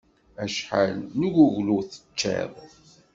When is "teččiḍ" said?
1.89-2.53